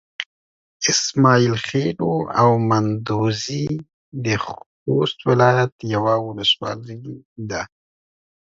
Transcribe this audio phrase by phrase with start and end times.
[0.91, 3.67] اسماعيل خېلو او مندوزي
[4.23, 6.99] د خوست ولايت يوه ولسوالي
[7.49, 7.61] ده.